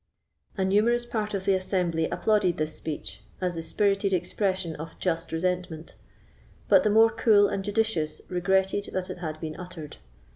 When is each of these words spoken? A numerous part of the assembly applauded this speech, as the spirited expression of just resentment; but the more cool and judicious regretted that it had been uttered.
A 0.57 0.65
numerous 0.65 1.05
part 1.05 1.35
of 1.35 1.45
the 1.45 1.53
assembly 1.53 2.09
applauded 2.09 2.57
this 2.57 2.73
speech, 2.75 3.21
as 3.39 3.53
the 3.53 3.61
spirited 3.61 4.13
expression 4.13 4.75
of 4.77 4.97
just 4.97 5.31
resentment; 5.31 5.93
but 6.67 6.81
the 6.81 6.89
more 6.89 7.11
cool 7.11 7.47
and 7.47 7.63
judicious 7.63 8.19
regretted 8.27 8.85
that 8.93 9.11
it 9.11 9.19
had 9.19 9.39
been 9.39 9.55
uttered. 9.57 9.97